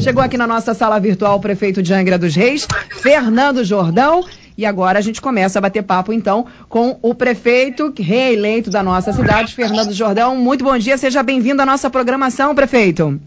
[0.00, 2.66] Chegou aqui na nossa sala virtual o prefeito de Angra dos Reis,
[3.02, 4.24] Fernando Jordão.
[4.56, 9.12] E agora a gente começa a bater papo, então, com o prefeito reeleito da nossa
[9.12, 10.34] cidade, Fernando Jordão.
[10.34, 13.20] Muito bom dia, seja bem-vindo à nossa programação, prefeito.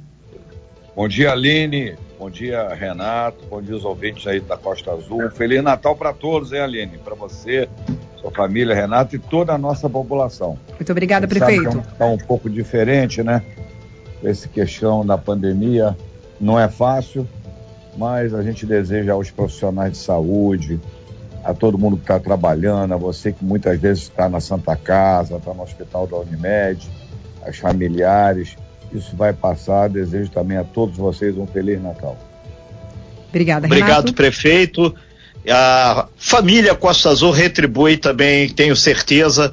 [0.95, 1.95] Bom dia, Aline.
[2.17, 3.45] Bom dia, Renato.
[3.47, 5.25] Bom dia, os ouvintes aí da Costa Azul.
[5.25, 6.97] Um Feliz Natal para todos, hein, Aline?
[6.97, 7.69] Para você,
[8.19, 10.57] sua família, Renato e toda a nossa população.
[10.69, 11.83] Muito obrigada, prefeito.
[11.91, 13.43] Está um, um pouco diferente, né?
[14.23, 15.95] Essa questão da pandemia
[16.43, 17.27] não é fácil,
[17.97, 20.79] mas a gente deseja aos profissionais de saúde,
[21.43, 25.35] a todo mundo que está trabalhando, a você que muitas vezes está na Santa Casa,
[25.35, 26.89] está no Hospital da Unimed,
[27.45, 28.55] as familiares.
[28.93, 29.89] Isso vai passar.
[29.89, 32.17] Desejo também a todos vocês um Feliz Natal.
[33.29, 33.83] Obrigada, Renato.
[33.83, 34.95] Obrigado, prefeito.
[35.49, 39.51] A família Costa Azul retribui também, tenho certeza,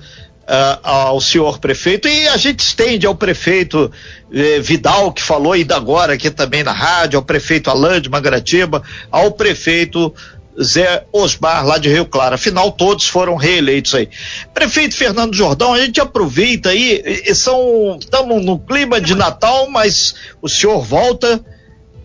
[0.50, 3.90] uh, ao senhor prefeito e a gente estende ao prefeito
[4.32, 8.82] eh, Vidal, que falou ainda agora aqui também na rádio, ao prefeito Alain de Mangaratiba,
[9.10, 10.12] ao prefeito
[10.60, 12.34] Zé Osmar, lá de Rio Claro.
[12.34, 14.08] Afinal, todos foram reeleitos aí.
[14.52, 20.82] Prefeito Fernando Jordão, a gente aproveita aí, estamos no clima de Natal, mas o senhor
[20.84, 21.40] volta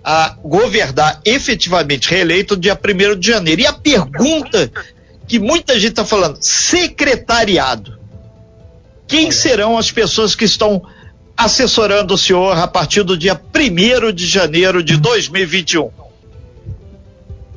[0.03, 3.61] a governar efetivamente reeleito dia 1 de janeiro.
[3.61, 4.71] E a pergunta
[5.27, 8.04] que muita gente está falando, secretariado.
[9.07, 10.83] Quem serão as pessoas que estão
[11.37, 15.89] assessorando o senhor a partir do dia 1 de janeiro de 2021?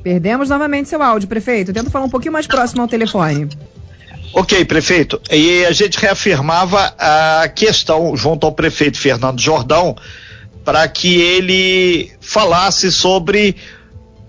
[0.03, 1.73] Perdemos novamente seu áudio, prefeito.
[1.73, 3.49] Tenta falar um pouquinho mais próximo ao telefone.
[4.33, 5.19] Ok, prefeito.
[5.31, 9.95] E a gente reafirmava a questão junto ao prefeito Fernando Jordão
[10.63, 13.55] para que ele falasse sobre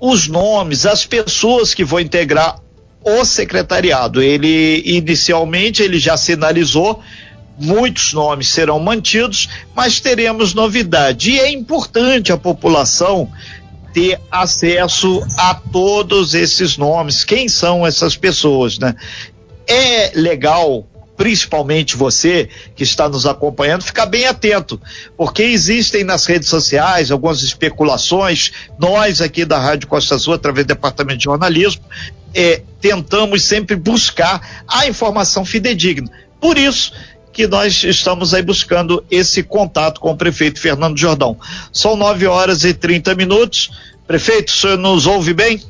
[0.00, 2.56] os nomes, as pessoas que vão integrar
[3.02, 4.22] o secretariado.
[4.22, 7.02] Ele inicialmente ele já sinalizou
[7.60, 11.32] muitos nomes serão mantidos, mas teremos novidade.
[11.32, 13.30] E é importante a população
[13.92, 17.22] ter acesso a todos esses nomes.
[17.24, 18.94] Quem são essas pessoas, né?
[19.66, 20.86] É legal,
[21.16, 24.80] principalmente você que está nos acompanhando, ficar bem atento,
[25.16, 28.52] porque existem nas redes sociais algumas especulações.
[28.78, 31.82] Nós aqui da Rádio Costa Azul, através do Departamento de Jornalismo,
[32.34, 36.10] é, tentamos sempre buscar a informação fidedigna.
[36.40, 36.92] Por isso
[37.32, 41.36] que nós estamos aí buscando esse contato com o prefeito Fernando Jordão.
[41.72, 43.70] São 9 horas e 30 minutos.
[44.06, 45.62] Prefeito, o senhor nos ouve bem?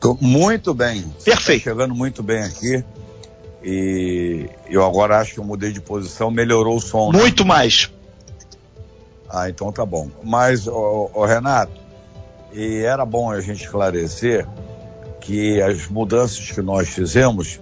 [0.00, 1.02] Tô muito bem.
[1.24, 1.64] Perfeito.
[1.64, 2.84] Tá chegando muito bem aqui.
[3.64, 7.10] E eu agora acho que eu mudei de posição, melhorou o som.
[7.10, 7.18] Né?
[7.18, 7.48] Muito né?
[7.48, 7.90] mais.
[9.28, 10.08] Ah, então tá bom.
[10.22, 11.72] Mas, o Renato,
[12.52, 14.46] e era bom a gente esclarecer
[15.20, 17.60] que as mudanças que nós fizemos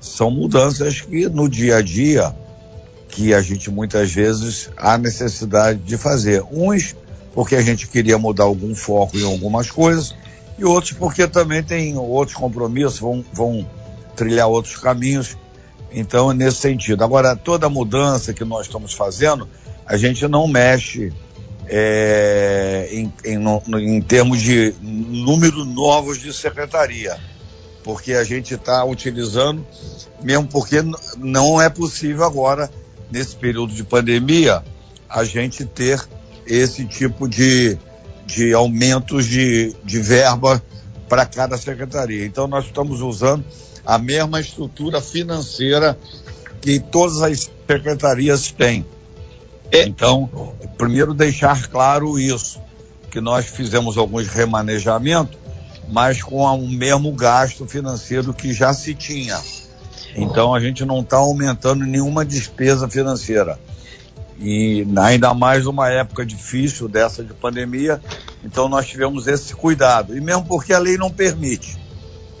[0.00, 2.34] são mudanças que no dia a dia
[3.08, 6.44] que a gente muitas vezes há necessidade de fazer.
[6.50, 6.94] Uns
[7.34, 10.14] porque a gente queria mudar algum foco em algumas coisas
[10.58, 13.68] e outros porque também tem outros compromissos, vão, vão
[14.14, 15.36] trilhar outros caminhos.
[15.92, 17.04] Então, nesse sentido.
[17.04, 19.48] Agora, toda mudança que nós estamos fazendo,
[19.86, 21.12] a gente não mexe
[21.68, 27.16] é, em, em, no, em termos de número novos de secretaria
[27.86, 29.64] porque a gente está utilizando,
[30.20, 30.78] mesmo porque
[31.16, 32.68] não é possível agora,
[33.12, 34.64] nesse período de pandemia,
[35.08, 36.04] a gente ter
[36.44, 37.78] esse tipo de,
[38.26, 40.60] de aumentos de, de verba
[41.08, 42.26] para cada secretaria.
[42.26, 43.44] Então, nós estamos usando
[43.84, 45.96] a mesma estrutura financeira
[46.60, 48.84] que todas as secretarias têm.
[49.70, 49.82] É.
[49.84, 52.60] Então, primeiro deixar claro isso,
[53.10, 55.46] que nós fizemos alguns remanejamentos
[55.88, 59.40] mas com o mesmo gasto financeiro que já se tinha.
[60.14, 63.58] Então a gente não está aumentando nenhuma despesa financeira.
[64.38, 68.00] E ainda mais numa época difícil dessa de pandemia,
[68.44, 70.16] então nós tivemos esse cuidado.
[70.16, 71.78] E mesmo porque a lei não permite.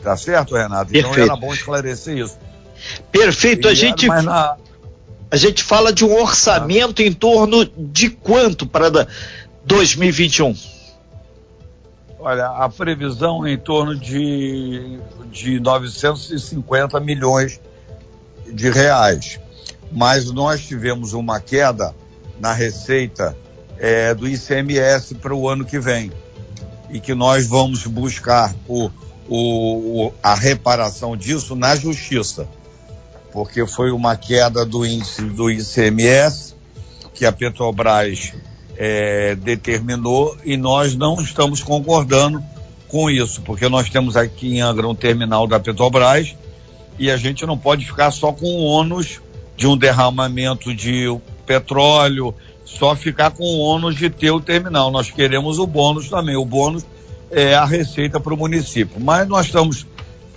[0.02, 0.90] Tá certo, Renato?
[0.94, 1.30] Então Perfeito.
[1.30, 2.38] era bom esclarecer isso.
[3.10, 4.06] Perfeito, a gente.
[4.06, 4.56] Na...
[5.30, 9.08] A gente fala de um orçamento em torno de quanto para
[9.64, 10.54] 2021?
[12.18, 14.98] Olha, a previsão é em torno de,
[15.30, 17.60] de 950 milhões
[18.52, 19.40] de reais.
[19.92, 21.94] Mas nós tivemos uma queda
[22.40, 23.36] na receita
[23.78, 26.12] é, do ICMS para o ano que vem.
[26.90, 28.90] E que nós vamos buscar o,
[29.28, 32.48] o, a reparação disso na justiça.
[33.36, 36.54] Porque foi uma queda do índice do ICMS
[37.12, 38.32] que a Petrobras
[38.74, 42.42] é, determinou e nós não estamos concordando
[42.88, 46.34] com isso, porque nós temos aqui em Angra um terminal da Petrobras
[46.98, 49.20] e a gente não pode ficar só com o ônus
[49.54, 52.34] de um derramamento de petróleo,
[52.64, 54.90] só ficar com o ônus de ter o terminal.
[54.90, 56.36] Nós queremos o bônus também.
[56.36, 56.86] O bônus
[57.30, 58.98] é a receita para o município.
[58.98, 59.86] Mas nós estamos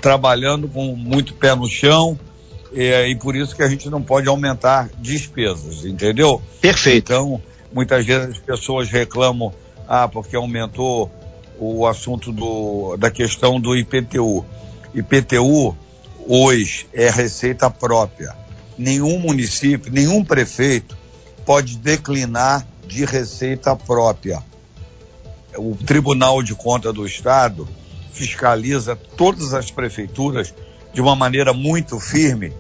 [0.02, 2.20] trabalhando com muito pé no chão
[2.74, 6.42] é, e por isso que a gente não pode aumentar despesas, entendeu?
[6.62, 7.12] Perfeito.
[7.12, 7.42] Então,
[7.74, 9.54] muitas vezes as pessoas reclamam,
[9.88, 11.12] ah, porque aumentou
[11.60, 14.46] o assunto do, da questão do IPTU.
[14.94, 15.76] IPTU
[16.28, 18.36] hoje é receita própria.
[18.78, 20.98] Nenhum município, nenhum prefeito
[21.46, 24.44] pode declinar de receita própria.
[25.58, 27.68] O Tribunal de Conta do Estado
[28.12, 30.54] fiscaliza todas as prefeituras
[30.94, 32.54] de uma maneira muito firme,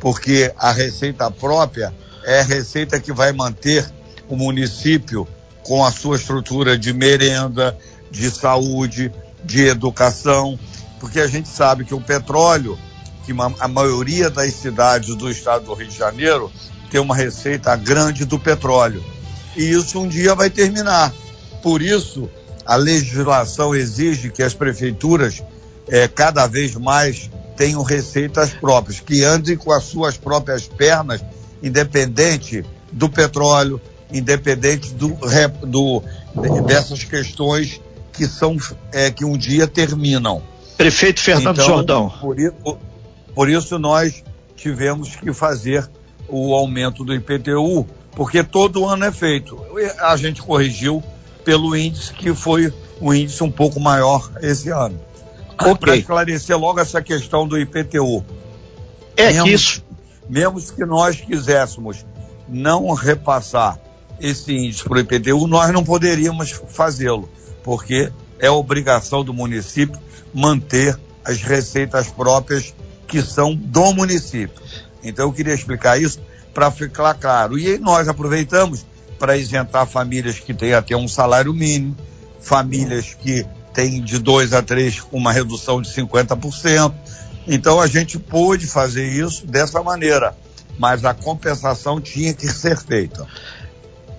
[0.00, 1.94] porque a receita própria
[2.24, 3.90] é a receita que vai manter
[4.28, 5.26] o município
[5.62, 7.76] com a sua estrutura de merenda,
[8.10, 9.12] de saúde,
[9.44, 10.58] de educação,
[11.00, 12.78] porque a gente sabe que o petróleo,
[13.24, 16.50] que a maioria das cidades do estado do Rio de Janeiro
[16.90, 19.02] tem uma receita grande do petróleo.
[19.56, 21.12] E isso um dia vai terminar.
[21.62, 22.28] Por isso,
[22.64, 25.42] a legislação exige que as prefeituras
[25.88, 31.24] é, cada vez mais tenham receitas próprias, que andem com as suas próprias pernas,
[31.62, 33.80] independente do petróleo,
[34.12, 35.16] independente do,
[35.66, 36.02] do
[36.66, 37.80] dessas questões
[38.12, 38.56] que são
[38.92, 40.42] é, que um dia terminam.
[40.76, 42.12] Prefeito Fernando então, Jordão.
[42.20, 42.78] Por,
[43.34, 44.22] por isso nós
[44.56, 45.88] tivemos que fazer
[46.28, 49.58] o aumento do IPTU, porque todo ano é feito.
[50.00, 51.02] A gente corrigiu
[51.44, 54.98] pelo índice que foi um índice um pouco maior esse ano.
[55.60, 55.76] Okay.
[55.76, 58.24] Para esclarecer logo essa questão do IPTU.
[59.16, 59.84] É mesmo, isso.
[60.28, 62.04] Mesmo que nós quiséssemos
[62.48, 63.78] não repassar
[64.20, 67.28] esse índice para o IPTU, nós não poderíamos fazê-lo,
[67.62, 69.98] porque é obrigação do município
[70.32, 72.74] manter as receitas próprias
[73.06, 74.60] que são do município.
[75.02, 76.20] Então eu queria explicar isso
[76.52, 77.58] para ficar claro.
[77.58, 78.84] E nós aproveitamos
[79.18, 81.96] para isentar famílias que têm até um salário mínimo,
[82.40, 86.94] famílias que têm de dois a três uma redução de 50%.
[87.46, 90.34] Então a gente pôde fazer isso dessa maneira,
[90.78, 93.26] mas a compensação tinha que ser feita.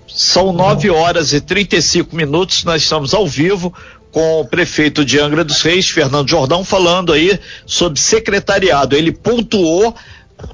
[0.06, 3.74] São 9 horas e 35 minutos, nós estamos ao vivo
[4.12, 8.96] com o prefeito de Angra dos Reis, Fernando Jordão, falando aí sobre secretariado.
[8.96, 9.94] Ele pontuou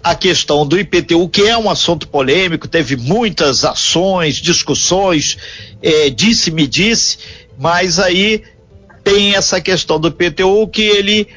[0.03, 5.37] a questão do IPTU, que é um assunto polêmico, teve muitas ações, discussões,
[5.83, 7.19] é, disse-me disse,
[7.59, 8.43] mas aí
[9.03, 11.29] tem essa questão do IPTU que ele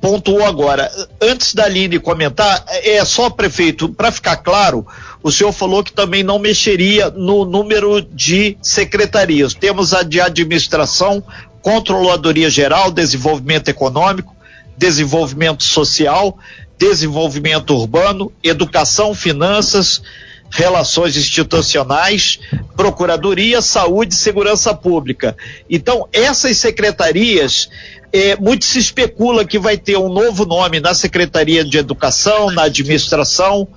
[0.00, 0.90] pontuou agora.
[1.20, 4.86] Antes da Aline comentar, é só, prefeito, para ficar claro,
[5.22, 9.54] o senhor falou que também não mexeria no número de secretarias.
[9.54, 11.22] Temos a de administração,
[11.60, 14.34] controladoria geral, desenvolvimento econômico,
[14.76, 16.38] desenvolvimento social,
[16.78, 20.02] desenvolvimento urbano, educação, finanças,
[20.50, 22.38] relações institucionais,
[22.76, 25.36] procuradoria, saúde e segurança pública.
[25.68, 27.68] Então, essas secretarias,
[28.12, 32.62] é, muito se especula que vai ter um novo nome na Secretaria de Educação, na
[32.62, 33.68] administração,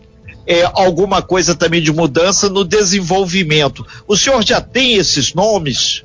[0.45, 3.86] é, alguma coisa também de mudança no desenvolvimento.
[4.07, 6.04] O senhor já tem esses nomes?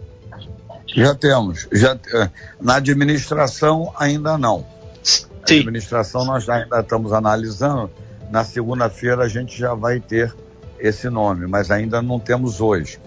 [0.95, 1.67] Já temos.
[1.73, 2.31] Já, é,
[2.61, 4.67] na administração, ainda não.
[5.03, 5.59] Sim.
[5.59, 7.91] A administração nós ainda estamos analisando.
[8.31, 10.35] Na segunda-feira a gente já vai ter
[10.79, 13.01] esse nome, mas ainda não temos hoje.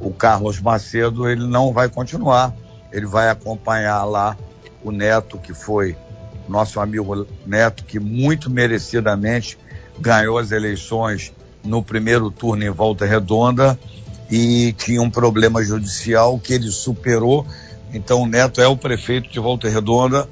[0.00, 2.54] O Carlos Macedo ele não vai continuar,
[2.92, 4.36] ele vai acompanhar lá
[4.82, 5.96] o Neto que foi
[6.48, 9.58] nosso amigo Neto que muito merecidamente
[9.98, 11.32] ganhou as eleições
[11.64, 13.78] no primeiro turno em Volta Redonda
[14.30, 17.46] e tinha um problema judicial que ele superou.
[17.92, 20.28] Então o Neto é o prefeito de Volta Redonda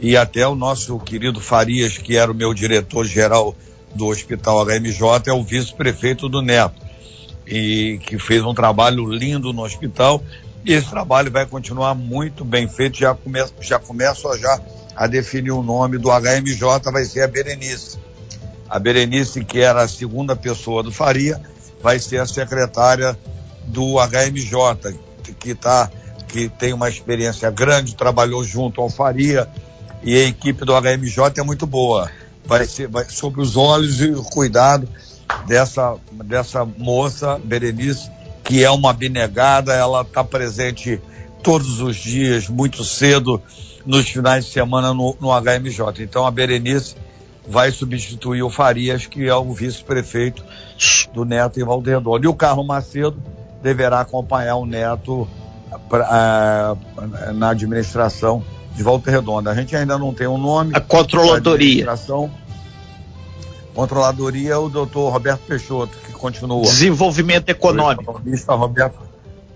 [0.00, 3.54] e até o nosso querido Farias, que era o meu diretor-geral
[3.94, 6.80] do Hospital HMJ, é o vice-prefeito do Neto,
[7.46, 10.22] e que fez um trabalho lindo no hospital.
[10.64, 12.98] E esse trabalho vai continuar muito bem feito.
[12.98, 14.60] Já começo, já começo a, já
[14.96, 17.98] a definir o nome do HMJ, vai ser a Berenice.
[18.68, 21.40] A Berenice, que era a segunda pessoa do Faria,
[21.82, 23.16] vai ser a secretária
[23.66, 24.98] do HMJ,
[25.38, 25.90] que, tá,
[26.26, 29.48] que tem uma experiência grande, trabalhou junto ao Faria,
[30.02, 32.10] e a equipe do HMJ é muito boa.
[32.46, 34.88] Vai ser vai, sobre os olhos e o cuidado
[35.46, 38.10] dessa, dessa moça, Berenice,
[38.42, 41.00] que é uma abnegada, ela está presente
[41.42, 43.40] todos os dias, muito cedo,
[43.84, 46.02] nos finais de semana no, no HMJ.
[46.02, 46.96] Então a Berenice
[47.46, 50.44] vai substituir o Farias, que é o vice-prefeito
[51.12, 52.18] do Neto em Valdeirão.
[52.22, 53.22] E o Carlos Macedo
[53.62, 55.28] deverá acompanhar o Neto
[55.88, 59.50] pra, uh, na administração de Volta Redonda.
[59.50, 60.72] A gente ainda não tem um nome.
[60.74, 61.86] A controladoria.
[63.74, 66.62] Controladoria é o doutor Roberto Peixoto, que continua.
[66.62, 68.22] Desenvolvimento econômico.
[68.48, 68.98] O Roberto,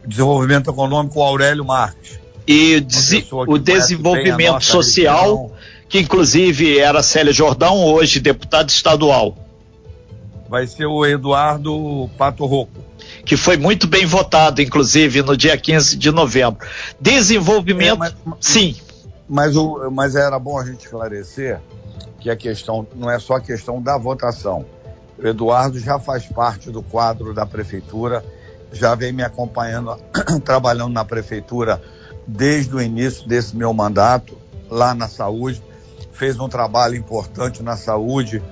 [0.04, 2.18] desenvolvimento econômico, Aurélio Marques.
[2.46, 2.82] E
[3.46, 5.52] o desenvolvimento social, região.
[5.88, 9.36] que inclusive era Célia Jordão, hoje deputado estadual.
[10.48, 12.88] Vai ser o Eduardo Pato Rocco.
[13.24, 16.66] Que foi muito bem votado, inclusive, no dia 15 de novembro.
[16.98, 18.02] Desenvolvimento.
[18.02, 18.74] É, mas, sim.
[19.28, 21.60] Mas, o, mas era bom a gente esclarecer
[22.18, 24.64] que a questão não é só a questão da votação.
[25.18, 28.24] O Eduardo já faz parte do quadro da prefeitura,
[28.72, 29.96] já vem me acompanhando,
[30.44, 31.82] trabalhando na prefeitura
[32.26, 34.36] desde o início desse meu mandato,
[34.70, 35.62] lá na saúde.
[36.12, 38.42] Fez um trabalho importante na saúde,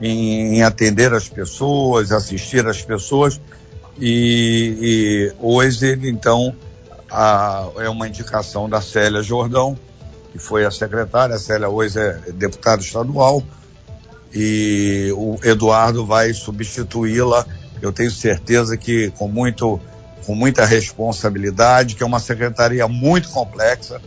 [0.00, 3.40] em, em atender as pessoas, assistir as pessoas.
[3.98, 6.54] E, e hoje ele, então,
[7.10, 9.76] a, é uma indicação da Célia Jordão,
[10.36, 13.42] que foi a secretária, a Célia hoje é deputada estadual,
[14.34, 17.46] e o Eduardo vai substituí-la,
[17.80, 19.80] eu tenho certeza que com, muito,
[20.24, 24.00] com muita responsabilidade, que é uma secretaria muito complexa,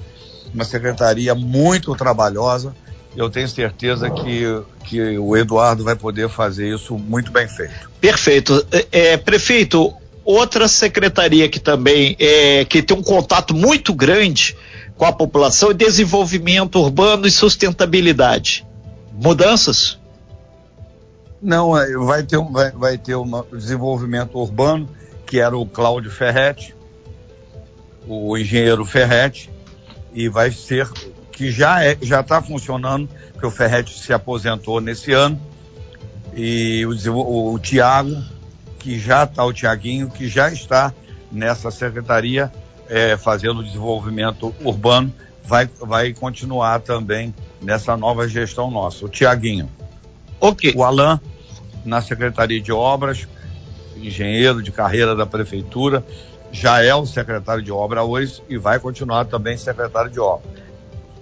[0.54, 2.76] uma secretaria muito trabalhosa,
[3.16, 4.44] eu tenho certeza que,
[4.86, 7.90] que o Eduardo vai poder fazer isso muito bem feito.
[8.00, 8.66] Perfeito.
[8.72, 9.94] É, é prefeito,
[10.24, 14.56] outra secretaria que também é, que tem um contato muito grande
[15.00, 18.68] com a população e desenvolvimento urbano e sustentabilidade.
[19.14, 19.98] Mudanças?
[21.42, 24.90] Não, é, vai ter, um, vai, vai ter um desenvolvimento urbano,
[25.26, 26.76] que era o Cláudio Ferretti,
[28.06, 29.50] o engenheiro Ferretti,
[30.14, 30.90] e vai ser,
[31.32, 35.40] que já é, já está funcionando, porque o Ferretti se aposentou nesse ano,
[36.36, 38.22] e o, o, o Tiago,
[38.78, 40.94] que já está, o Tiaguinho, que já está
[41.32, 42.52] nessa secretaria,
[42.90, 49.06] é, fazendo desenvolvimento urbano, vai, vai continuar também nessa nova gestão nossa.
[49.06, 49.70] O Tiaguinho.
[50.40, 50.74] Okay.
[50.76, 51.20] O Alain,
[51.86, 53.28] na Secretaria de Obras,
[53.96, 56.04] engenheiro de carreira da Prefeitura,
[56.52, 60.50] já é o secretário de obra hoje e vai continuar também secretário de obra.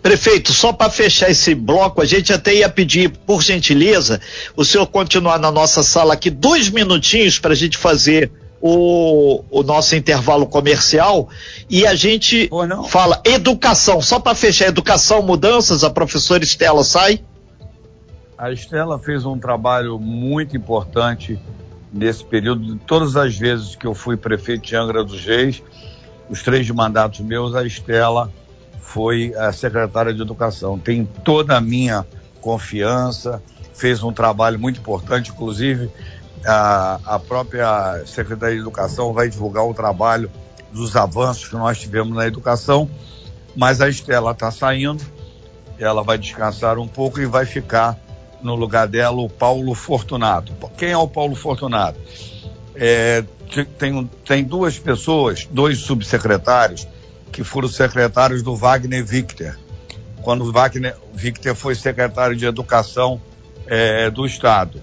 [0.01, 4.21] Prefeito, só para fechar esse bloco, a gente até ia pedir, por gentileza,
[4.55, 8.31] o senhor continuar na nossa sala aqui dois minutinhos para a gente fazer
[8.62, 11.30] o, o nosso intervalo comercial
[11.70, 12.50] e a gente
[12.90, 14.02] fala educação.
[14.02, 17.24] Só para fechar, educação, mudanças, a professora Estela sai.
[18.38, 21.40] A Estela fez um trabalho muito importante
[21.92, 22.76] nesse período.
[22.86, 25.64] Todas as vezes que eu fui prefeito de Angra dos Reis,
[26.30, 28.32] os três mandatos meus, a Estela
[28.80, 30.78] foi a secretária de Educação.
[30.78, 32.06] Tem toda a minha
[32.42, 33.42] confiança,
[33.74, 35.90] fez um trabalho muito importante, inclusive
[36.46, 40.32] a, a própria Secretaria de Educação vai divulgar o trabalho
[40.72, 42.89] dos avanços que nós tivemos na educação,
[43.56, 45.03] mas a Estela está saindo,
[45.79, 47.98] ela vai descansar um pouco e vai ficar
[48.41, 50.53] no lugar dela o Paulo Fortunato.
[50.77, 52.00] Quem é o Paulo Fortunato?
[52.75, 53.24] É,
[53.77, 56.88] tem, tem duas pessoas, dois subsecretários,
[57.32, 59.58] que foram secretários do Wagner Victor.
[60.22, 63.22] Quando o Wagner Victor foi secretário de Educação
[63.65, 64.82] é, do Estado.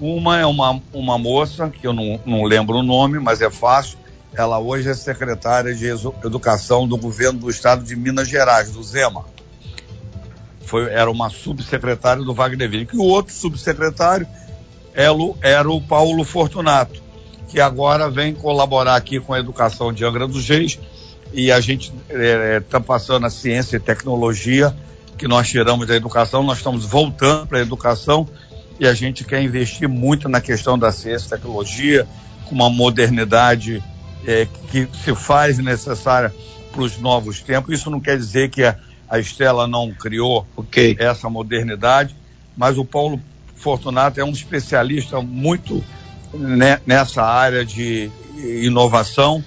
[0.00, 3.98] Uma é uma, uma moça, que eu não, não lembro o nome, mas é fácil.
[4.32, 5.86] Ela hoje é secretária de
[6.24, 9.24] Educação do governo do estado de Minas Gerais, do Zema.
[10.62, 12.86] Foi, era uma subsecretária do Wagner Villa.
[12.92, 14.26] E o outro subsecretário
[15.12, 17.00] o, era o Paulo Fortunato,
[17.48, 20.78] que agora vem colaborar aqui com a educação de Angra dos Reis.
[21.32, 24.74] E a gente está é, é tá passando a ciência e tecnologia
[25.16, 28.28] que nós tiramos da educação, nós estamos voltando para a educação
[28.78, 32.06] e a gente quer investir muito na questão da ciência e tecnologia,
[32.46, 33.82] com uma modernidade
[34.26, 36.34] é, que se faz necessária
[36.72, 37.74] para os novos tempos.
[37.74, 38.76] Isso não quer dizer que a,
[39.08, 40.96] a Estela não criou okay.
[40.98, 42.14] essa modernidade,
[42.56, 43.20] mas o Paulo
[43.54, 45.82] Fortunato é um especialista muito
[46.32, 49.42] né, nessa área de inovação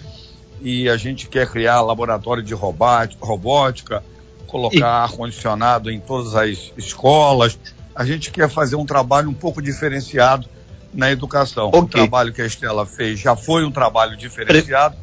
[0.62, 4.04] e a gente quer criar laboratório de robótica,
[4.48, 7.60] colocar ar-condicionado em todas as escolas,
[7.98, 10.48] a gente quer fazer um trabalho um pouco diferenciado
[10.94, 11.70] na educação.
[11.70, 11.80] Okay.
[11.82, 14.96] O trabalho que a Estela fez já foi um trabalho diferenciado,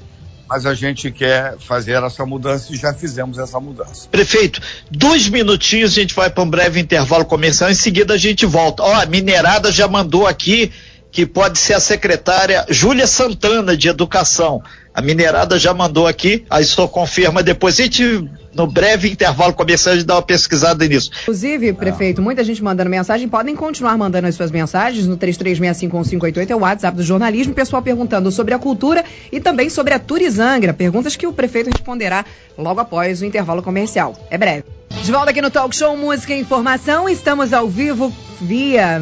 [0.48, 4.08] mas a gente quer fazer essa mudança e já fizemos essa mudança.
[4.08, 8.46] Prefeito, dois minutinhos, a gente vai para um breve intervalo comercial, em seguida a gente
[8.46, 8.84] volta.
[8.84, 10.70] Ó, a minerada já mandou aqui
[11.14, 14.60] que pode ser a secretária Júlia Santana de Educação.
[14.92, 17.78] A minerada já mandou aqui, aí só confirma depois.
[17.78, 21.12] A gente, no breve intervalo comercial, a gente dá uma pesquisada nisso.
[21.22, 23.28] Inclusive, prefeito, muita gente mandando mensagem.
[23.28, 27.54] Podem continuar mandando as suas mensagens no 33651588, é o WhatsApp do jornalismo.
[27.54, 30.74] Pessoal perguntando sobre a cultura e também sobre a Turizangra.
[30.74, 32.24] Perguntas que o prefeito responderá
[32.58, 34.16] logo após o intervalo comercial.
[34.30, 34.64] É breve.
[35.00, 37.08] De volta aqui no Talk Show Música e Informação.
[37.08, 39.00] Estamos ao vivo via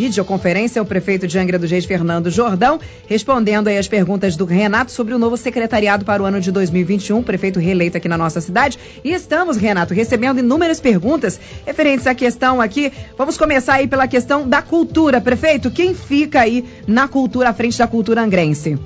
[0.00, 4.90] videoconferência o prefeito de Angra dos Reis, Fernando Jordão, respondendo aí as perguntas do Renato
[4.90, 8.78] sobre o novo secretariado para o ano de 2021, prefeito reeleito aqui na nossa cidade.
[9.04, 12.90] E estamos, Renato, recebendo inúmeras perguntas referentes à questão aqui.
[13.18, 15.20] Vamos começar aí pela questão da cultura.
[15.20, 18.78] Prefeito, quem fica aí na cultura, à frente da cultura angrense?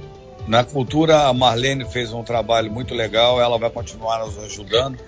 [0.49, 4.99] Na cultura, a Marlene fez um trabalho muito legal, ela vai continuar nos ajudando,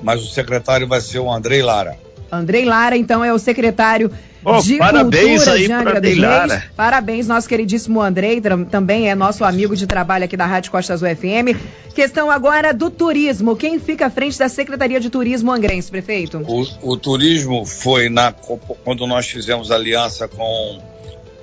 [0.00, 1.98] mas o secretário vai ser o Andrei Lara.
[2.30, 4.10] Andrei Lara, então, é o secretário
[4.44, 6.62] oh, de parabéns Cultura aí de Angra dos Reis.
[6.76, 8.40] Parabéns, nosso queridíssimo Andrei,
[8.70, 11.56] também é nosso amigo de trabalho aqui da Rádio Costa Azul FM.
[11.94, 13.56] Questão agora do turismo.
[13.56, 16.38] Quem fica à frente da Secretaria de Turismo Angrense, prefeito?
[16.46, 20.82] O, o turismo foi na, quando nós fizemos aliança com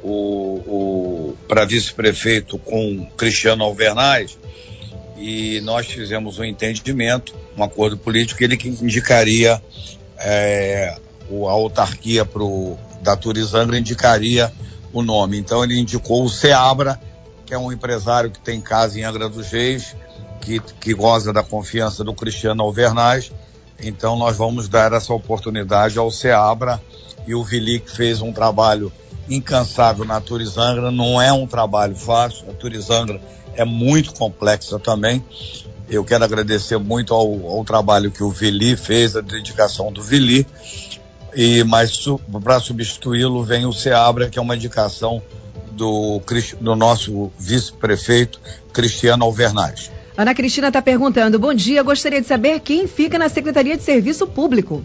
[0.03, 0.09] o,
[0.67, 4.37] o para vice-prefeito com Cristiano Alvernaz
[5.17, 9.61] e nós fizemos um entendimento, um acordo político, ele que indicaria
[10.23, 10.97] é,
[11.29, 14.51] a autarquia pro, da Turizangra indicaria
[14.91, 15.37] o nome.
[15.37, 16.99] Então ele indicou o Seabra,
[17.45, 19.95] que é um empresário que tem casa em Angra dos Reis,
[20.41, 23.31] que, que goza da confiança do Cristiano Alvernaz.
[23.81, 26.81] Então nós vamos dar essa oportunidade ao Seabra
[27.27, 28.91] e o Vili que fez um trabalho
[29.29, 30.91] incansável na Turizangra.
[30.91, 33.19] Não é um trabalho fácil, a Turizangra
[33.55, 35.23] é muito complexa também.
[35.95, 40.47] Eu quero agradecer muito ao, ao trabalho que o Vili fez, a dedicação do Vili.
[41.35, 45.21] E mas su, para substituí-lo vem o Seabra, que é uma indicação
[45.71, 46.21] do,
[46.59, 48.39] do nosso vice-prefeito
[48.71, 49.91] Cristiano Alvernaz.
[50.17, 54.27] Ana Cristina está perguntando: Bom dia, gostaria de saber quem fica na Secretaria de Serviço
[54.27, 54.83] Público.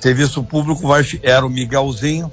[0.00, 2.30] Serviço Público vai, era o Miguelzinho,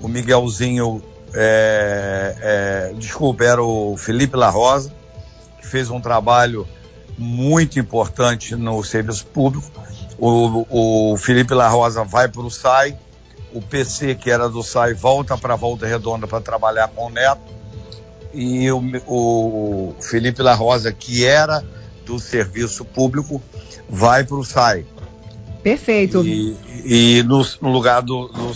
[0.00, 1.02] o Miguelzinho,
[1.34, 4.92] é, é, desculpa, era o Felipe La Rosa,
[5.60, 6.66] que fez um trabalho
[7.16, 9.70] muito importante no serviço público.
[10.18, 12.96] O, o Felipe La Rosa vai para o SAI,
[13.52, 17.10] o PC, que era do SAI, volta para a Volta Redonda para trabalhar com o
[17.10, 17.42] Neto,
[18.32, 21.64] e o, o Felipe La Rosa, que era
[22.04, 23.40] do serviço público,
[23.88, 24.84] vai para o SAI.
[25.62, 26.22] Perfeito.
[26.24, 28.52] E, e no, no, lugar do, do,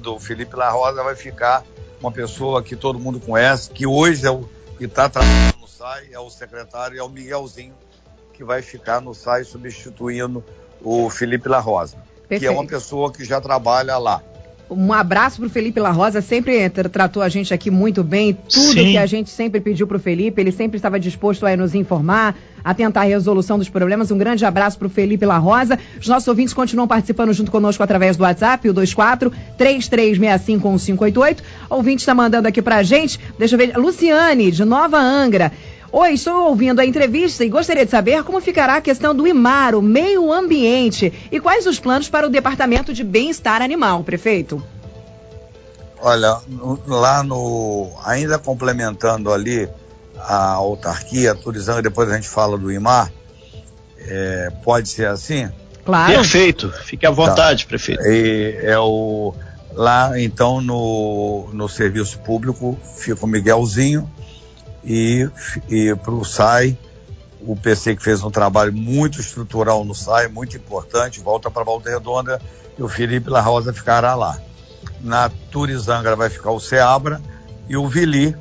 [0.00, 1.64] do Felipe La Rosa vai ficar
[2.00, 4.48] uma pessoa que todo mundo conhece, que hoje é o
[4.78, 7.74] que está trabalhando no SAI, é o secretário, é o Miguelzinho,
[8.32, 10.42] que vai ficar no SAI substituindo
[10.80, 11.96] o Felipe La Rosa,
[12.28, 12.40] Perfeito.
[12.40, 14.22] que é uma pessoa que já trabalha lá.
[14.70, 18.32] Um abraço para o Felipe La Rosa, sempre tratou a gente aqui muito bem.
[18.32, 18.92] Tudo Sim.
[18.92, 22.34] que a gente sempre pediu para o Felipe, ele sempre estava disposto a nos informar,
[22.64, 24.10] a tentar a resolução dos problemas.
[24.10, 25.78] Um grande abraço para o Felipe La Rosa.
[26.00, 31.42] Os nossos ouvintes continuam participando junto conosco através do WhatsApp, o 24 3365 1588.
[31.68, 35.52] O ouvinte está mandando aqui para a gente, deixa eu ver, Luciane, de Nova Angra.
[35.94, 39.74] Oi, estou ouvindo a entrevista e gostaria de saber como ficará a questão do IMAR,
[39.74, 44.64] o meio ambiente, e quais os planos para o Departamento de Bem-Estar Animal, prefeito.
[46.00, 46.38] Olha,
[46.86, 47.90] lá no.
[48.06, 49.68] Ainda complementando ali
[50.16, 53.12] a autarquia, turizando, depois a gente fala do IMAR,
[53.98, 55.50] é, pode ser assim?
[55.84, 56.10] Claro.
[56.14, 57.14] Perfeito, fique à tá.
[57.14, 57.68] vontade, tá.
[57.68, 58.02] prefeito.
[58.06, 59.34] E é o.
[59.74, 64.10] Lá, então, no, no serviço público, fica o Miguelzinho,
[64.84, 65.28] e,
[65.68, 66.76] e para o SAI,
[67.40, 71.90] o PC que fez um trabalho muito estrutural no SAI, muito importante, volta para Volta
[71.90, 72.40] Redonda
[72.78, 74.38] e o Felipe La Rosa ficará lá.
[75.00, 77.20] Na Turizangra vai ficar o Seabra
[77.68, 78.36] e o Vili,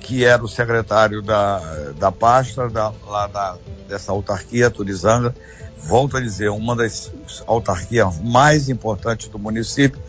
[0.00, 1.58] que era o secretário da,
[1.98, 3.56] da pasta da, lá da,
[3.88, 5.34] dessa autarquia Turizangra,
[5.78, 7.12] volto a dizer, uma das
[7.46, 10.00] autarquias mais importantes do município.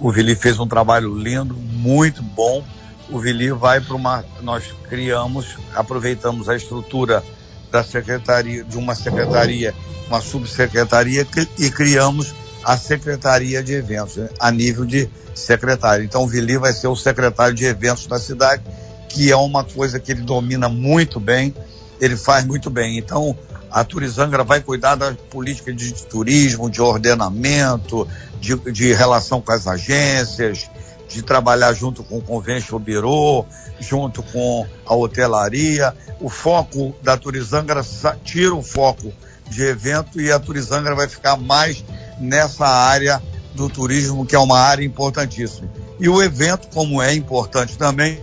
[0.00, 2.64] O Vili fez um trabalho lindo, muito bom,
[3.10, 4.24] o Vili vai para uma.
[4.42, 7.22] Nós criamos, aproveitamos a estrutura
[7.70, 9.74] da secretaria, de uma secretaria,
[10.06, 11.26] uma subsecretaria,
[11.58, 16.04] e criamos a secretaria de eventos, né, a nível de secretário.
[16.04, 18.62] Então o Vili vai ser o secretário de eventos da cidade,
[19.08, 21.54] que é uma coisa que ele domina muito bem,
[22.00, 22.96] ele faz muito bem.
[22.96, 23.36] Então
[23.70, 28.06] a Turizangra vai cuidar da política de turismo, de ordenamento,
[28.40, 30.70] de, de relação com as agências,
[31.08, 33.46] de trabalhar junto com o Convention Bureau,
[33.80, 35.94] junto com a hotelaria.
[36.20, 37.82] O foco da Turizangra
[38.24, 39.12] tira o foco
[39.48, 41.84] de evento e a Turizangra vai ficar mais
[42.18, 43.22] nessa área
[43.54, 45.68] do turismo, que é uma área importantíssima.
[46.00, 48.20] E o evento, como é importante também,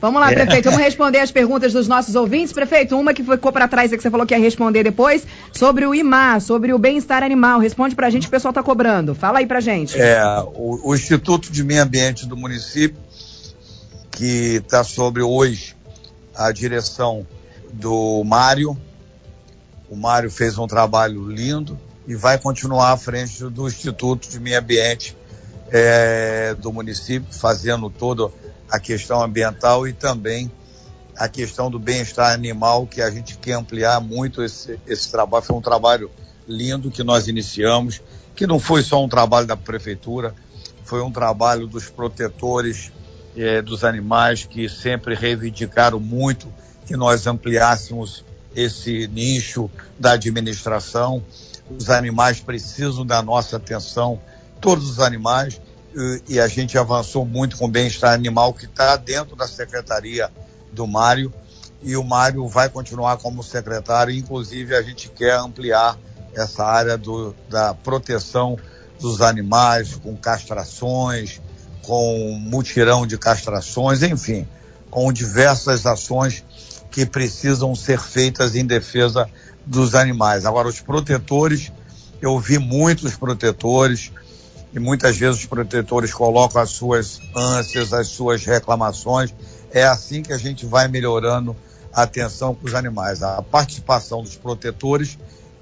[0.00, 0.34] Vamos lá, é.
[0.34, 2.52] prefeito, vamos responder as perguntas dos nossos ouvintes.
[2.52, 5.94] Prefeito, uma que ficou para trás que você falou que ia responder depois, sobre o
[5.94, 7.60] IMAR, sobre o bem-estar animal.
[7.60, 9.14] Responde para a gente, o pessoal está cobrando.
[9.14, 10.00] Fala aí para gente.
[10.00, 10.22] É,
[10.54, 12.98] o, o Instituto de Meio Ambiente do município,
[14.10, 15.74] que está sobre hoje
[16.34, 17.26] a direção
[17.72, 18.76] do Mário.
[19.88, 24.58] O Mário fez um trabalho lindo e vai continuar à frente do Instituto de Meio
[24.58, 25.16] Ambiente
[25.70, 28.30] é, do município, fazendo toda
[28.70, 30.50] a questão ambiental e também
[31.16, 35.44] a questão do bem-estar animal, que a gente quer ampliar muito esse, esse trabalho.
[35.44, 36.10] Foi um trabalho
[36.46, 38.02] lindo que nós iniciamos,
[38.34, 40.34] que não foi só um trabalho da prefeitura,
[40.84, 42.92] foi um trabalho dos protetores
[43.36, 46.46] eh, dos animais que sempre reivindicaram muito
[46.86, 48.24] que nós ampliássemos
[48.54, 51.22] esse nicho da administração.
[51.68, 54.20] Os animais precisam da nossa atenção,
[54.60, 55.60] todos os animais,
[56.28, 60.30] e, a gente avançou muito com o bem-estar animal que está dentro da Secretaria
[60.72, 61.32] do Mário
[61.82, 65.96] e o Mário vai continuar como secretário, inclusive a gente quer ampliar
[66.34, 68.58] essa área do, da proteção
[69.00, 71.40] dos animais, com castrações,
[71.82, 74.46] com mutirão de castrações, enfim,
[74.90, 76.44] com diversas ações
[76.90, 79.28] que precisam ser feitas em defesa
[79.64, 80.44] dos animais.
[80.44, 81.70] Agora, os protetores,
[82.20, 84.10] eu vi muitos protetores,
[84.76, 89.34] e muitas vezes os protetores colocam as suas ânsias, as suas reclamações.
[89.72, 91.56] É assim que a gente vai melhorando
[91.90, 93.22] a atenção com os animais.
[93.22, 95.18] A participação dos protetores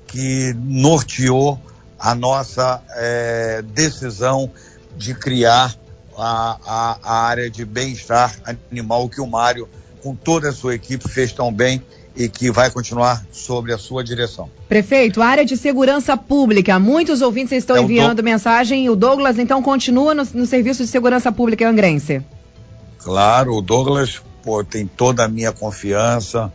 [0.09, 1.61] que norteou
[1.96, 4.50] a nossa é, decisão
[4.96, 5.72] de criar
[6.18, 8.35] a, a, a área de bem-estar
[8.70, 9.68] animal que o Mário,
[10.03, 11.81] com toda a sua equipe, fez tão bem
[12.16, 14.48] e que vai continuar sob a sua direção.
[14.68, 16.79] Prefeito, área de segurança pública.
[16.79, 18.22] Muitos ouvintes estão é enviando do...
[18.22, 18.88] mensagem.
[18.88, 22.22] O Douglas, então, continua no, no, Serviço de Segurança Pública Angrense.
[22.98, 26.53] Claro, o Douglas pô, tem toda a minha confiança.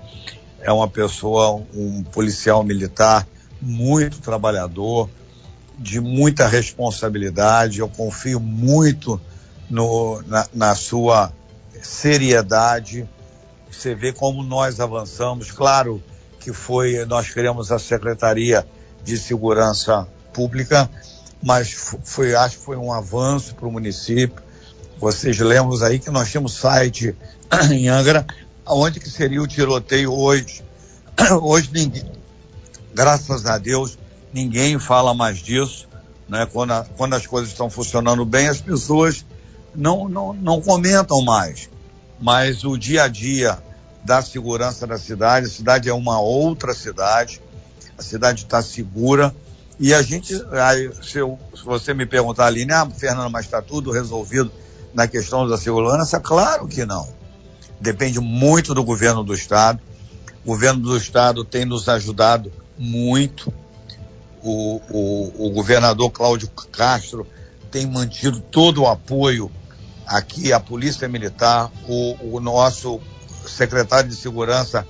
[0.61, 3.27] É uma pessoa, um policial militar
[3.61, 5.09] muito trabalhador,
[5.77, 7.79] de muita responsabilidade.
[7.79, 9.19] Eu confio muito
[9.69, 11.31] no, na, na sua
[11.81, 13.07] seriedade
[13.71, 15.51] você vê como nós avançamos.
[15.51, 16.01] Claro
[16.39, 18.65] que foi, nós criamos a Secretaria
[19.03, 20.89] de Segurança Pública,
[21.41, 21.71] mas
[22.03, 24.41] foi, acho que foi um avanço para o município.
[24.99, 27.15] Vocês lembram aí que nós tínhamos site
[27.71, 28.25] em Angra,
[28.65, 30.63] onde que seria o tiroteio hoje.
[31.41, 32.09] Hoje ninguém,
[32.93, 33.97] graças a Deus,
[34.33, 35.85] ninguém fala mais disso.
[36.29, 36.45] Né?
[36.45, 39.25] Quando, a, quando as coisas estão funcionando bem, as pessoas
[39.75, 41.69] não, não, não comentam mais.
[42.21, 43.59] Mas o dia a dia
[44.03, 45.45] da segurança da cidade.
[45.45, 47.41] A cidade é uma outra cidade,
[47.97, 49.35] a cidade está segura.
[49.79, 50.33] E a gente,
[51.01, 54.51] se, eu, se, você me perguntar ali, né, ah, Fernando, mas está tudo resolvido
[54.93, 56.19] na questão da segurança?
[56.19, 57.07] Claro que não.
[57.79, 59.79] Depende muito do governo do Estado.
[60.43, 63.53] O governo do Estado tem nos ajudado muito.
[64.41, 67.27] O, o, o governador Cláudio Castro
[67.71, 69.51] tem mantido todo o apoio
[70.09, 72.99] aqui à Polícia Militar, o, o nosso
[73.47, 74.85] secretário de Segurança,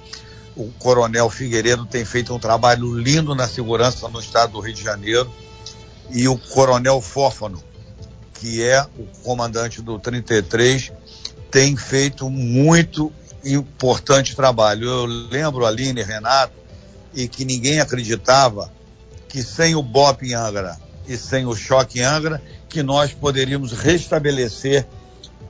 [0.56, 4.82] o Coronel Figueiredo, tem feito um trabalho lindo na segurança no estado do Rio de
[4.82, 5.30] Janeiro.
[6.10, 7.62] E o Coronel Fófano,
[8.34, 10.92] que é o comandante do 33,
[11.52, 13.12] tem feito muito
[13.44, 14.88] importante trabalho.
[14.88, 16.54] Eu lembro, Aline, Renato,
[17.14, 18.72] e que ninguém acreditava
[19.28, 23.74] que sem o BOP em Angra e sem o choque em Angra, que nós poderíamos
[23.74, 24.88] restabelecer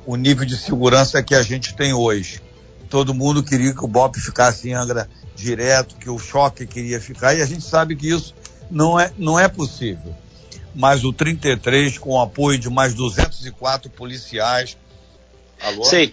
[0.10, 2.42] o nível de segurança que a gente tem hoje.
[2.90, 7.36] Todo mundo queria que o BOP ficasse em Angra direto, que o choque queria ficar,
[7.36, 8.34] e a gente sabe que isso
[8.72, 10.16] não é, não é possível.
[10.74, 14.76] Mas o 33, com o apoio de mais 204 policiais.
[15.62, 15.84] Alô?
[15.84, 16.12] Sei.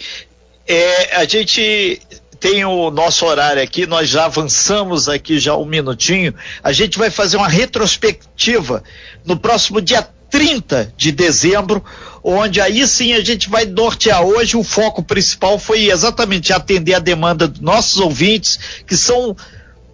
[0.69, 1.99] É, a gente
[2.39, 6.35] tem o nosso horário aqui, nós já avançamos aqui já um minutinho.
[6.63, 8.85] A gente vai fazer uma retrospectiva
[9.25, 11.85] no próximo dia 30 de dezembro,
[12.23, 14.23] onde aí sim a gente vai nortear.
[14.23, 19.37] Hoje o foco principal foi exatamente atender a demanda dos nossos ouvintes, que são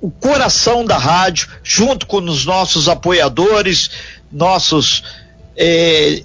[0.00, 3.90] o coração da rádio, junto com os nossos apoiadores,
[4.32, 5.04] nossos
[5.56, 6.22] é,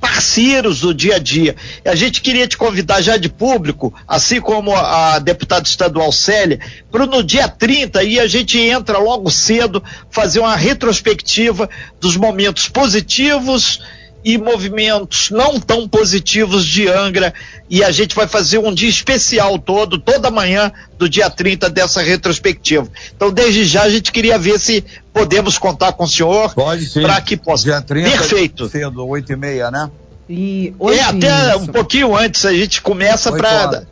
[0.00, 1.54] parceiros do dia a dia.
[1.84, 6.58] A gente queria te convidar já de público, assim como a deputada estadual Célia,
[6.90, 11.68] para no dia 30 e a gente entra logo cedo fazer uma retrospectiva
[12.00, 13.80] dos momentos positivos
[14.24, 17.32] e movimentos não tão positivos de Angra
[17.68, 22.02] e a gente vai fazer um dia especial todo, toda manhã do dia 30 dessa
[22.02, 22.88] retrospectiva.
[23.14, 27.36] Então, desde já a gente queria ver se podemos contar com o senhor para que
[27.36, 27.64] possa.
[27.64, 28.68] Dia 30 Perfeito.
[28.68, 29.90] Cedo, 8 e meia, né?
[30.28, 33.84] E é, até um pouquinho antes a gente começa para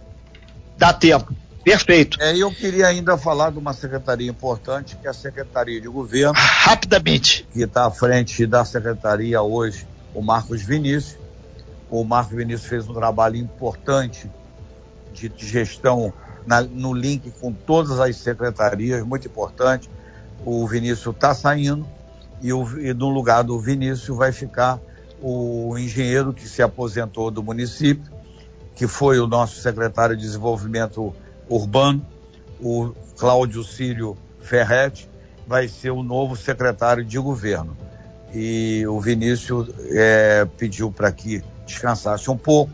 [0.76, 1.34] dar tempo.
[1.64, 2.16] Perfeito.
[2.22, 6.32] É, eu queria ainda falar de uma secretaria importante, que é a Secretaria de Governo.
[6.34, 7.46] Rapidamente.
[7.52, 11.18] Que está à frente da secretaria hoje o Marcos Vinícius.
[11.90, 14.30] O Marcos Vinícius fez um trabalho importante
[15.12, 16.12] de, gestão
[16.46, 19.90] na, no link com todas as secretarias, muito importante.
[20.44, 21.86] O Vinícius está saindo
[22.40, 24.78] e, o, e no lugar do Vinícius vai ficar
[25.20, 28.12] o engenheiro que se aposentou do município,
[28.74, 31.12] que foi o nosso secretário de Desenvolvimento
[31.48, 32.06] Urbano,
[32.60, 35.08] o Cláudio Círio Ferretti,
[35.46, 37.76] vai ser o novo secretário de governo.
[38.34, 42.72] E o Vinícius é, pediu para que descansasse um pouco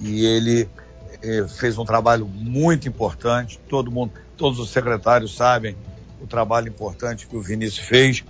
[0.00, 0.68] e ele
[1.22, 3.58] é, fez um trabalho muito importante.
[3.68, 5.76] Todo mundo, todos os secretários sabem
[6.20, 8.24] o trabalho importante que o Vinícius fez.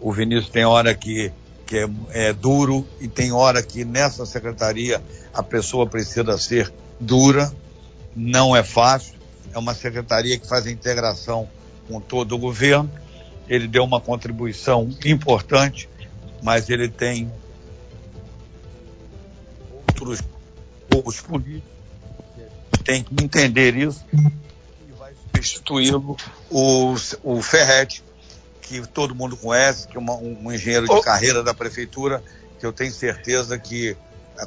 [0.00, 1.32] O Vinícius tem hora que,
[1.66, 7.52] que é, é duro e tem hora que nessa secretaria a pessoa precisa ser dura.
[8.14, 9.14] Não é fácil.
[9.52, 11.48] É uma secretaria que faz a integração
[11.88, 12.90] com todo o governo.
[13.48, 15.88] Ele deu uma contribuição importante,
[16.42, 17.30] mas ele tem
[19.88, 20.20] outros
[20.88, 21.74] poucos políticos.
[22.84, 24.04] Tem que entender isso.
[24.12, 26.16] E vai substituí-lo
[26.50, 28.04] o, o Ferretti,
[28.62, 32.22] que todo mundo conhece, que é uma, um engenheiro de carreira da prefeitura,
[32.58, 33.96] que eu tenho certeza que,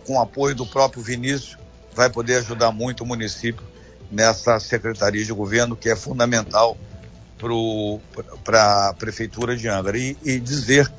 [0.06, 1.58] com o apoio do próprio Vinícius,
[1.94, 3.64] vai poder ajudar muito o município
[4.12, 6.78] nessa secretaria de governo, que é fundamental
[8.44, 9.98] para a prefeitura de Angra.
[9.98, 10.92] E, e dizer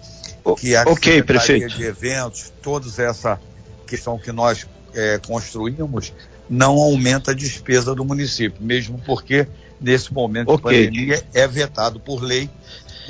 [0.58, 1.76] que a okay, secretaria prefeito.
[1.76, 3.40] de eventos, toda essa
[3.86, 6.12] questão que nós é, construímos,
[6.48, 9.46] não aumenta a despesa do município, mesmo porque
[9.80, 10.80] nesse momento okay.
[10.80, 12.48] de pandemia é vetado por lei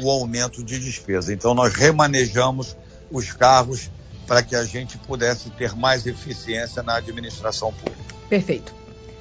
[0.01, 1.33] o aumento de despesa.
[1.33, 2.77] Então nós remanejamos
[3.11, 3.91] os cargos
[4.27, 8.15] para que a gente pudesse ter mais eficiência na administração pública.
[8.29, 8.75] Perfeito.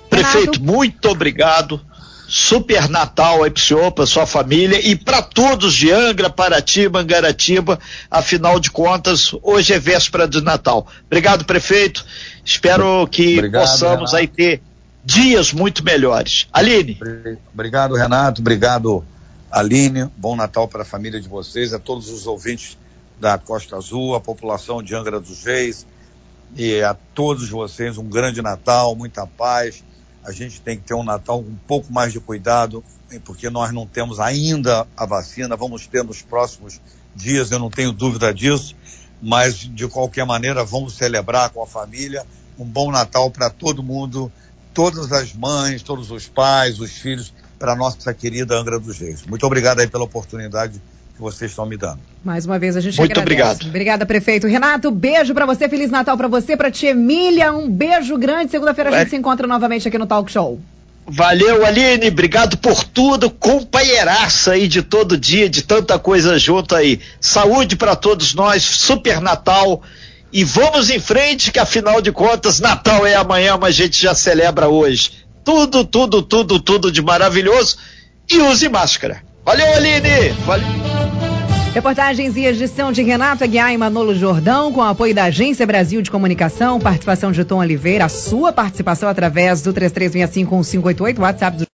[0.09, 1.79] Prefeito, muito obrigado.
[2.27, 6.89] Super Natal aí para o senhor, para sua família e para todos de Angra, Paraty,
[6.89, 7.79] Mangaratiba.
[8.11, 10.85] Afinal de contas, hoje é véspera de Natal.
[11.05, 12.05] Obrigado, prefeito.
[12.43, 14.15] Espero que Obrigado, possamos Renato.
[14.17, 14.61] aí ter
[15.05, 16.49] dias muito melhores.
[16.51, 16.99] Aline.
[17.53, 18.41] Obrigado, Renato.
[18.41, 19.05] Obrigado,
[19.49, 20.09] Aline.
[20.17, 22.77] Bom Natal para a família de vocês, a todos os ouvintes
[23.17, 25.87] da Costa Azul, a população de Angra dos Reis
[26.57, 29.81] e a todos vocês um grande Natal, muita paz
[30.27, 32.83] a gente tem que ter um Natal um pouco mais de cuidado,
[33.23, 36.81] porque nós não temos ainda a vacina, vamos ter nos próximos
[37.15, 38.75] dias, eu não tenho dúvida disso,
[39.21, 42.25] mas de qualquer maneira vamos celebrar com a família
[42.59, 44.29] um bom Natal para todo mundo,
[44.73, 49.25] todas as mães, todos os pais, os filhos, para nossa querida Angra dos Reis.
[49.25, 50.81] Muito obrigado aí pela oportunidade
[51.17, 51.99] que vocês estão me dando.
[52.23, 53.33] Mais uma vez a gente Muito agradece.
[53.33, 53.67] obrigado.
[53.67, 54.47] Obrigada, prefeito.
[54.47, 58.51] Renato, beijo para você, Feliz Natal para você, para tia Emília, um beijo grande.
[58.51, 60.61] Segunda-feira a gente se encontra novamente aqui no Talk Show.
[61.09, 66.99] Valeu, Aline, obrigado por tudo, companheiraça aí de todo dia, de tanta coisa junto aí.
[67.19, 69.81] Saúde para todos nós, super Natal
[70.31, 74.13] e vamos em frente que afinal de contas Natal é amanhã, mas a gente já
[74.13, 75.25] celebra hoje.
[75.43, 77.77] Tudo, tudo, tudo, tudo de maravilhoso
[78.29, 79.23] e use máscara.
[79.47, 80.33] Valeu, Aline!
[80.45, 80.67] Valeu!
[81.73, 86.11] Reportagens e edição de Renato Aguiar e Manolo Jordão, com apoio da Agência Brasil de
[86.11, 91.67] Comunicação, participação de Tom Oliveira, a sua participação através do 33651588, WhatsApp do